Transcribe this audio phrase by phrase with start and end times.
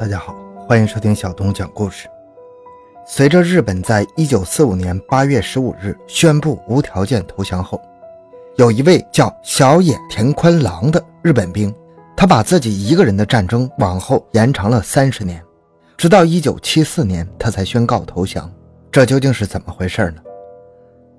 [0.00, 0.34] 大家好，
[0.66, 2.08] 欢迎收听小东讲故事。
[3.06, 7.78] 随着日本在一九四五年八月十五日宣布无条件投降后，
[8.56, 11.70] 有一位叫小野田宽郎的日本兵，
[12.16, 15.44] 他把自己一个人的战争往后延长了三十年，
[15.98, 18.50] 直到一九七四年他才宣告投降。
[18.90, 20.22] 这究竟是怎么回事呢？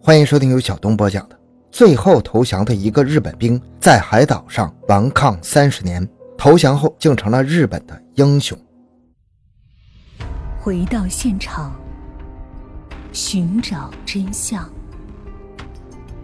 [0.02, 1.36] 欢迎收听由小东播讲的
[1.72, 8.58] 《最后投降的一个日本兵在海岛上顽抗三十年，投降后竟成了日本的英雄》。
[10.64, 11.76] 回到现场，
[13.12, 14.72] 寻找真相。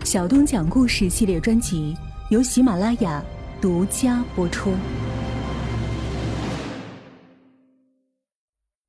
[0.03, 1.97] 小东讲故事系列专辑
[2.29, 3.23] 由喜马拉雅
[3.59, 4.75] 独家播出。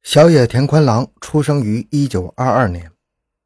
[0.03, 2.93] 小野田宽郎出生于一九二二年，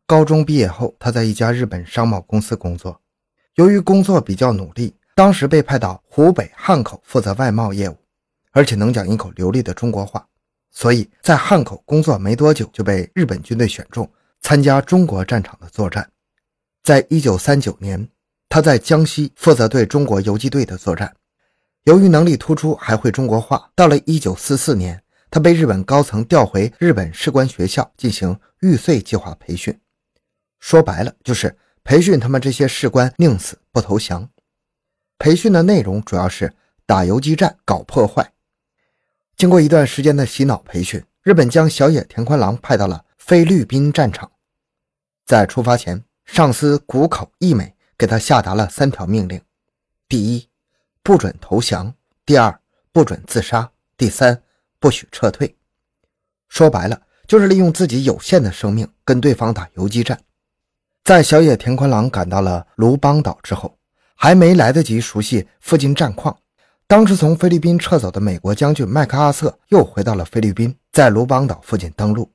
[0.05, 3.00] 高中毕业后，他在一家日本商贸公司工作。
[3.55, 7.97] 由于工作比较努力，当时被派到湖北汉口负责外贸业务，
[8.50, 10.27] 而且能讲一口流利的中国话。
[10.73, 16.11] 所以在汉口工作没多久，就被日本军队选中参加中国战场的作战。
[16.83, 18.09] 在一九三九年，
[18.48, 21.15] 他在江西负责对中国游击队的作战。
[21.84, 29.78] 由于能力突出，还会中国话，到了一九四四年，他被日本高层调回日本士官学校进行玉碎计划培训。
[30.59, 34.28] 说白了，就是培训他们这些士官宁死不投降。
[35.19, 36.55] 培训的内容主要是
[36.87, 38.33] 打游击战、搞破坏。
[39.36, 44.30] 经过一段时间的洗脑培训，日本将小野田宽郎派到了菲律宾战场。
[45.25, 49.41] 在出发前，上司谷口义美给他下达了三条命令：
[50.08, 50.48] 第一，
[51.03, 51.92] 不准投降；
[52.25, 52.60] 第二，
[52.92, 54.42] 不准自杀；第三，
[54.78, 55.56] 不许撤退。
[56.48, 60.20] 说白了，就是利用自己有限的生命跟对方打游击战。
[61.03, 63.78] 在小野田宽郎赶到了卢邦岛之后，
[64.14, 66.38] 还没来得及熟悉附近战况。
[66.93, 72.31] 当时从菲律宾撤走的美国将军麦克阿瑟又回到了菲律宾，在卢邦岛附近登陆。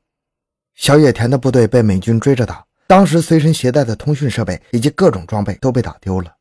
[0.73, 6.33] 小野田的部队被美军追着打，当时随身携带的通讯设备以及各种装备都被打丢了。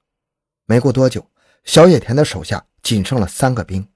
[0.64, 1.22] 没过多久，
[1.64, 3.86] 小野田的手下仅剩了三个兵。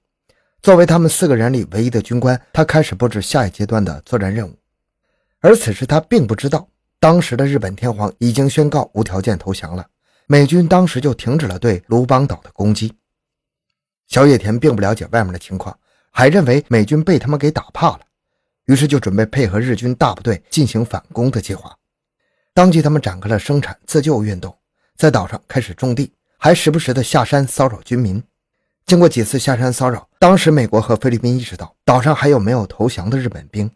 [0.61, 4.55] 作为他们四个人里唯一的军官，他开始布置下一阶段的作战任务。
[5.41, 6.69] 而此时他并不知道，
[6.99, 9.87] 当时的日本天皇已经宣告无条件投降了，
[10.27, 12.93] 美军当时就停止了对卢邦岛的攻击。
[14.10, 15.78] 小野田并不了解外面的情况，
[16.10, 18.00] 还认为美军被他们给打怕了，
[18.66, 21.72] 于是就准备配合日军大部队进行反攻的计划。
[22.53, 24.53] 当即，他们展开了生产自救运动，
[24.97, 28.20] 在岛上开始种地，还时不时的下山骚扰军民。
[28.84, 33.70] 经过几次下山骚扰，当时美国和菲律宾意识到岛上还有没有投降的日本兵。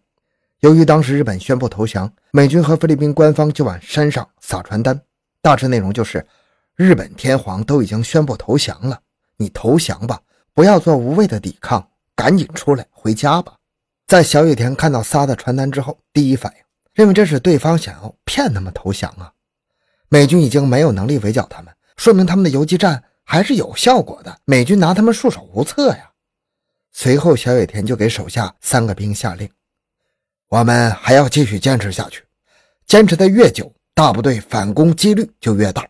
[0.60, 5.00] 由于当时日本宣布投降，美军和菲律宾官方就往山上撒传单，
[5.40, 6.26] 大致内容就是：
[6.74, 8.98] 日本天皇都已经宣布投降了。
[9.36, 10.20] 你投降吧，
[10.52, 13.54] 不要做无谓的抵抗，赶紧出来回家吧。
[14.06, 19.32] 在小野田看到撒的传单之后，第一反应认为这是对方想要骗他们投降啊。
[20.08, 24.38] 美军已经没有能力围剿他们，说明他们的游击战还是有效果的。
[24.44, 26.10] 美军拿他们束手无策呀。
[26.92, 29.50] 随后，小野田就给手下三个兵下令：
[30.48, 32.22] 我们还要继续坚持下去，
[32.86, 35.84] 坚持的越久，大部队反攻几率就越大。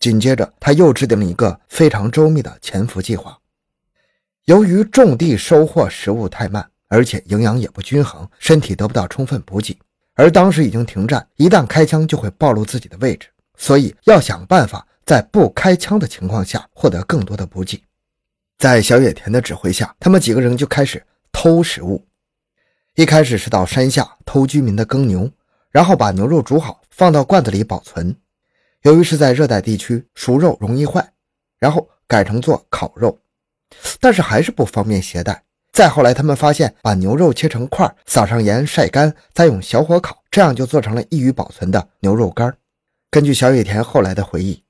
[0.00, 3.38] 紧接着，他又制定了一个非常周密的潜伏计划。
[4.46, 9.78] 由于种地收获食物太慢，而且营养也不均衡，身体得不到充分补给，
[10.14, 13.28] 而当时已经停战，一旦开枪就会暴露自己的位置，
[13.58, 17.82] 所以要想办法在不开枪的情况下获得更多的补给。
[18.56, 22.02] 在小野田的指挥下，他们几个人就开始偷食物。
[22.94, 25.30] 一开始是到山下偷居民的耕牛，
[25.70, 28.16] 然后把牛肉煮好，放到罐子里保存。
[28.82, 31.12] 由于是在热带地区，熟肉容易坏，
[31.58, 33.18] 然后改成做烤肉，
[34.00, 35.42] 但是还是不方便携带。
[35.72, 42.52] 再后来，他们发现把牛肉切成块，撒上盐晒干，再用小火烤，这样就做成了易于保存的牛肉干。
[43.10, 44.62] 根据小野田后来的回忆，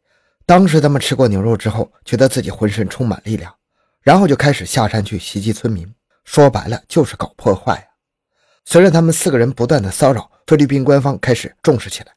[0.44, 3.54] 当时他们吃过牛肉之后，觉得自己浑身充满力量，
[4.03, 5.91] 然后就开始下山去袭击村民，
[6.24, 7.86] 说白了就是搞破坏啊。
[8.65, 12.13] 随着他们四个人不断的骚扰，菲律宾官方开始重视起来。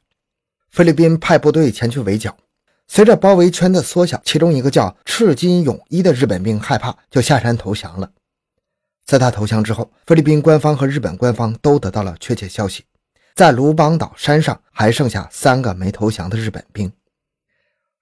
[0.74, 2.36] 菲律宾派部队前去围剿，
[2.88, 8.10] 随着包围圈的缩小，其中一个叫赤金勇一的日本兵害怕，就下山投降了。
[9.04, 12.84] 在他投降之后，菲律宾官方和日本官方都得到了确切消息，
[13.36, 16.92] 在卢邦岛山上还剩下三个没投降的日本兵。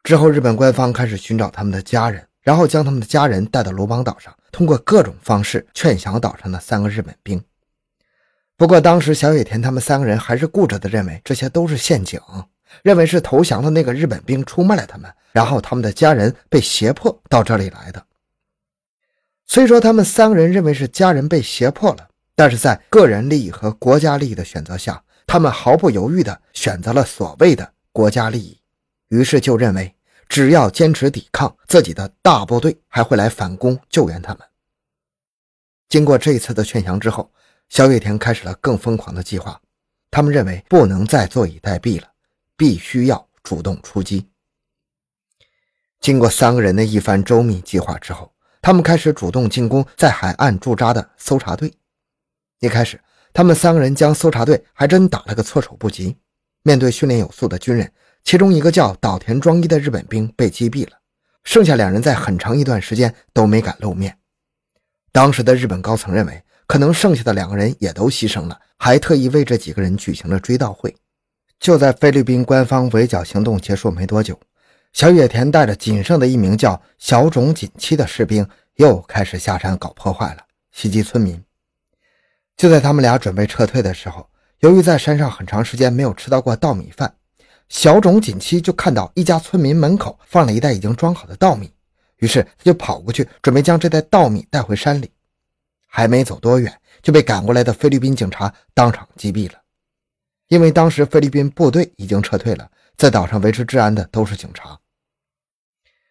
[0.03, 7.45] 之后，日本官方开始寻找他们的家人，然后将他们的家人带到卢邦岛上，通过各种方式劝降岛上的三个日本兵。
[8.57, 12.19] 不过，当时小野田他们三个人还是固执地认为这些都是陷阱。
[12.83, 18.05] 认为是投降的那个日本兵出卖了他们，然后他们的家人被胁迫到这里来的。
[19.47, 28.59] 虽说他们三个人认为是家人被胁迫了，但是在个人利益和国家利益的选择下，他们毫不犹豫地选择了所谓的国家利益。
[29.09, 29.95] 于是就认为，
[30.29, 34.41] 只要坚持抵抗，自己的大部队还会来反攻救援他们。
[35.91, 37.31] 经过这一次的劝降之后，
[37.69, 39.61] 小野田开始了更疯狂的计划。
[40.11, 42.07] 他们认为不能再坐以待毙了，
[42.63, 44.25] 必须要主动出击。
[45.99, 51.75] 经过三个人的一番周密计划之后，他们开始主动进攻在海岸驻扎的搜查队。
[52.61, 53.01] 一开始，
[53.33, 56.17] 他们三个人将搜查队还真打了个措手不及。
[56.63, 57.93] 面对训练有素的军人，
[58.23, 60.93] 其中一个叫岛田庄一的日本兵被击毙了，
[61.43, 64.17] 剩下两人在很长一段时间都没敢露面。
[65.11, 70.95] 当时的日本高层认为，可能剩下的两个人也都牺牲了，还特意为这几个人举行了追悼会。
[71.63, 74.37] 就在菲律宾官方围剿行动结束没多久，
[74.93, 78.45] 小野田带着仅剩的一名叫小种锦七的士兵，
[78.75, 80.43] 又开始下山搞破坏了，
[80.73, 81.41] 袭击村民。
[82.57, 84.29] 就在他们俩准备撤退的时候，
[84.59, 87.15] 由于在山上很长时间没有吃到过稻米饭，
[87.69, 91.73] 小种锦七就看到一家村民门口放了一袋已经装好的稻米。
[92.17, 95.09] 于是他就跑过去，准备将这袋稻米带回山里。
[95.87, 99.62] 还没走多远，就被赶过来的菲律宾警察当场击毙了。
[100.53, 104.79] 因为当时菲律宾部队已经撤退了，在岛上维持治安的都是警察。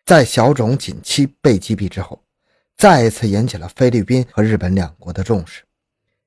[0.04, 2.20] 在小种锦七被击毙之后，
[2.76, 5.62] 再一次引起了菲律宾和日本两国的重视。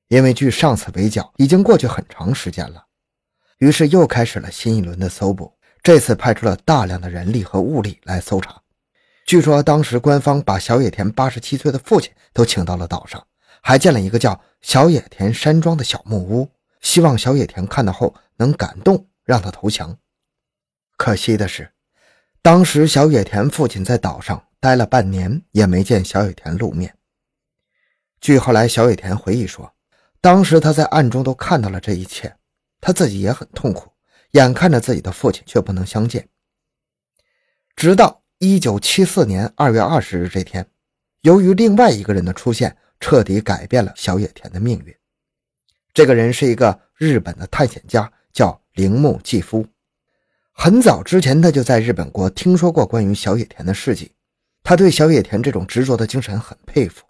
[0.07, 2.85] 因为距上次围剿已经过去很长时间了，
[3.57, 5.51] 于是又开始了新一轮的搜捕。
[5.83, 8.61] 这次派出了大量的人力和物力来搜查。
[9.25, 13.21] 据说当时官方把小野田八十七岁的父亲都请到了岛上，
[13.61, 16.49] 还建了一个叫小野田山庄的小木屋，
[16.81, 19.97] 希望小野田看到后能感动，让他投降。
[20.97, 21.71] 可惜的是，
[22.41, 26.97] 当时小野田父亲在岛上待了半年，也没见小野田露面。
[28.21, 29.73] 据后来小野田回忆说，
[30.21, 32.35] 当时他在暗中都看到了这一切，
[32.79, 33.91] 他自己也很痛苦，
[34.31, 36.27] 眼看着自己的父亲却不能相见，
[37.75, 38.23] 直到。
[38.39, 40.69] 一九七四年二月二十日这天，
[41.21, 44.93] 由于另外一个人的出现，彻底改变了小野田的命运。
[45.95, 49.65] 这个人是一个日本的探险家，叫铃木继夫。
[50.51, 54.11] 很早之前，他就在日本国听说过关于小野田的事迹，
[54.61, 57.05] 他对小野田这种执着的精神很佩服，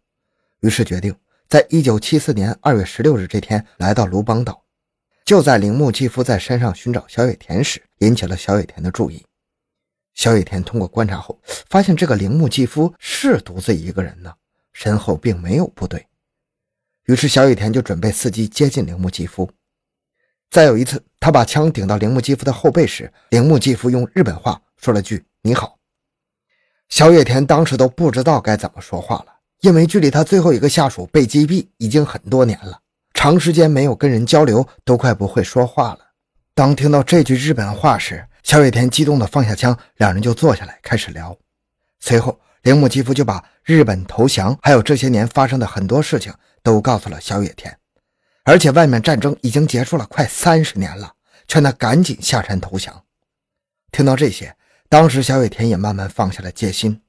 [0.60, 1.16] 于是决定
[1.50, 4.64] 在一九七四年二月十六日这天来到卢邦岛。
[5.26, 9.26] 就在铃木继夫在山上寻找小野田时，引起了小野田的注意。
[10.14, 14.32] 小野田通过观察后，发现这个铃木继夫是独自一个人呢，
[14.74, 16.06] 身后并没有部队。
[17.06, 19.50] 于是小野田就准备伺机接近铃木继夫。
[20.50, 25.78] 再有一次，他把枪顶到铃木继夫的后背时，铃木继夫用日本话说了句“你好”。
[26.90, 29.26] 小野田当时都不知道该怎么说话了，
[29.62, 32.80] 因为距离他最后一个下属被击毙已经很多年了，
[33.14, 36.00] 长时间没有跟人交流，都快不会说话了。
[36.54, 41.36] 当听到这句日本话时，小野田激动地放下枪，两人就坐下来开始聊。
[42.00, 46.32] 随后，铃木继夫就把日本投降，还有这些年发生的很多事情
[46.66, 47.78] 都告诉了小野田，
[48.44, 51.14] 而且外面战争已经结束了快三十年了，
[51.48, 53.04] 劝他赶紧下山投降。
[53.92, 54.58] 听到这些，
[54.90, 57.00] 当时小野田也慢慢放下了戒心。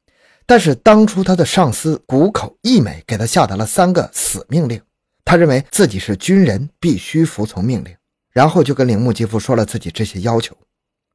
[0.45, 4.81] 但是当初他的上司谷口义美给他下达了三个死命令，
[5.25, 7.97] 他认为自己是军人，必须服从命令，
[8.31, 10.55] 然后就跟铃木吉夫说了自己这些要求。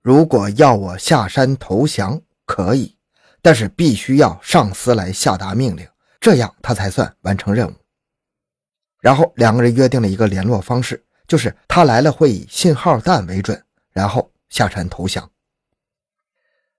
[0.01, 2.97] 如果要我下山投降，可以，
[3.43, 5.87] 但是必须要上司来下达命令，
[6.19, 7.73] 这样他才算完成任务。
[9.01, 15.29] 然后两个人约定了一个联络方式，就是他来了会以信号弹为准，然后下山投降。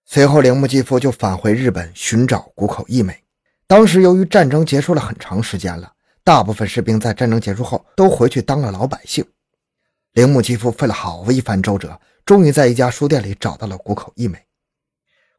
[0.07, 3.23] 随后，铃木继夫就返回日本寻找谷口义美。
[3.67, 5.93] 当时由于战争结束了很长时间了，
[6.25, 9.25] 大部分士兵在战争结束后都回去当了老百姓。
[10.13, 12.01] 铃木继夫费了好一番周折。
[12.25, 14.39] 终于在一家书店里找到了谷口一美。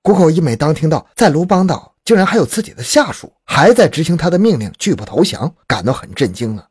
[0.02, 6.68] 谷口一美当听到在卢邦岛竟然还有自己的下属还在执行他的命令，拒不投降，感到很震惊了。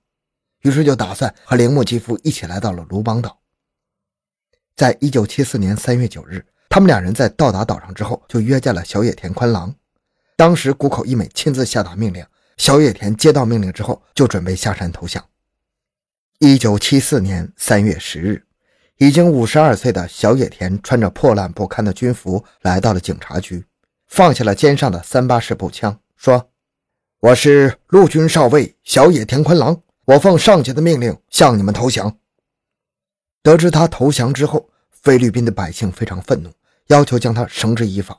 [0.62, 3.38] 于是就打算和铃木吉夫一起来到了卢邦岛。
[4.74, 9.74] 在一九七四年三月九日，他们两人在到达岛上之后，就约见了小野田宽郎。
[10.36, 12.24] 当时谷口一美亲自下达命令，
[12.56, 15.24] 小野田接到命令之后，就准备下山投降。
[16.38, 18.44] 一九七四年三月十日。
[18.98, 23.66] 已经五十二岁的小野田穿着破烂不堪的军服来到了警察局，
[24.06, 26.50] 放下了肩上的三八式步枪，说
[27.18, 32.18] ：“我是陆军少尉小野田宽郎，我奉上级的命令向你们投降。”
[33.42, 36.50] 得知他投降之后，菲律宾的百姓非常愤怒，
[36.88, 38.18] 要求将他绳之以法。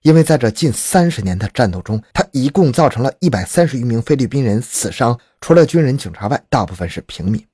[0.00, 7.46] 因为在这近三十年的战斗中，他一共造成了一百三十余名菲律宾人死伤，除了军人、警察外，大部分是平民。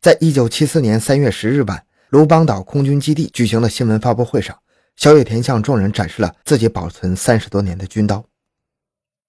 [0.00, 4.58] 在一九七四年三月十日晚，卢邦岛空军基地举行的新闻发布会上，
[4.96, 8.22] 小野田向众人展示了自己保存三十多年的军刀。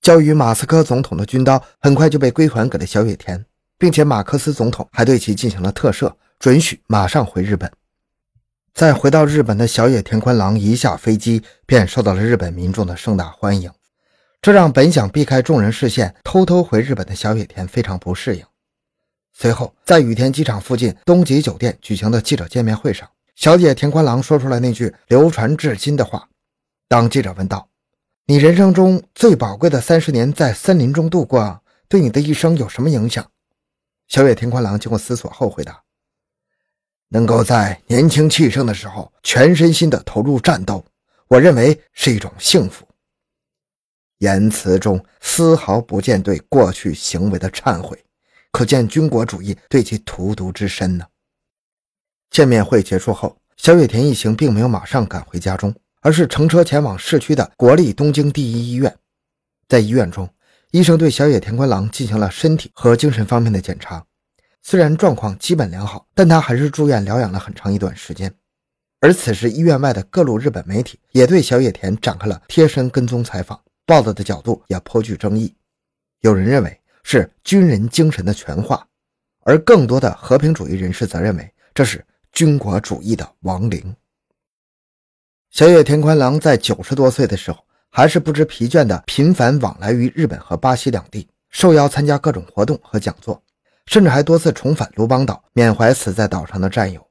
[0.03, 3.45] 交予马斯克总统的军刀很快就被归还给了小野田，
[3.77, 7.71] 并且马克思总统还对其进行了特赦，准许马上回日本。
[8.73, 13.71] 在回到日本的小野田宽郎一下飞机便受到了日本民众的盛大欢迎，
[14.41, 18.43] 这让本想避开众人视线偷偷回日本的小野田非常不适应。
[19.31, 26.27] 随后，在羽田机场附近东极酒店举行的记者见面会上，小姐田宽郎说出了那句流传至今的话。
[26.89, 27.67] 当记者问道
[28.25, 33.29] ：“你人生中最宝贵的三十年在森林中度过，对你的一生有什么影响？”
[34.07, 35.83] 小野田宽郎经过思索后回答
[37.09, 40.85] ：“能够在年轻气盛的时候全身心地投入战斗，
[41.27, 42.87] 我认为是一种幸福。”
[44.19, 48.01] 言辞中丝毫不见对过去行为的忏悔。
[48.51, 51.05] 可见军国主义对其荼毒之深呢。
[52.29, 58.95] 见面会结束后，小野田一行并没有马上赶回家中，而是乘车前往市区的国立东京第一医院。
[59.67, 60.29] 在医院中，
[60.71, 64.05] 医生对小野田宽郎进行了身体和精神方面的检查，
[64.61, 68.31] 虽然状况基本良好，但他还是住院疗养了很长一段时间。
[68.99, 75.55] 而此时，医院外的各路日本媒体也对小野田展开了贴身跟踪采访，报道的角度也颇具争议。
[76.21, 76.79] 有人认为。
[77.05, 78.87] 是军人精神的全化，
[79.41, 83.93] 而更多的和平主义人士则认为这是军国主义的亡灵。
[85.53, 93.39] 小野田宽郎在九十多岁的时候，还是不知疲倦地频繁往来于日本和巴西两地，受邀参加各种活动和讲座，
[93.85, 97.07] 甚至还多次重返卢邦岛，缅怀死在岛上的战友。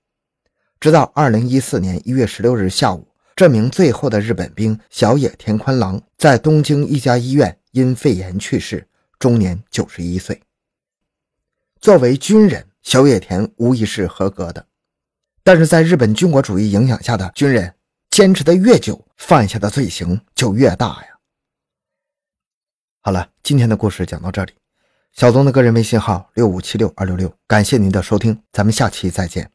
[0.81, 3.07] 直到二零一四年一月十六日下午，
[3.37, 8.85] 这名最后的日本兵小野田宽郎在东京一家医院因肺炎去世。
[9.21, 10.43] 终年九十一岁。
[11.81, 14.67] 作为军人，小野田无疑是合格的，
[15.45, 17.73] 但是在日本军国主义影响下的军人，
[18.13, 21.19] 坚持的越久，犯下的罪行就越大呀。
[23.01, 24.53] 好了，今天的故事讲到这里。
[25.15, 29.51] 小东的个人微信号六五七六二六六，感谢您的收听，咱们下期再见。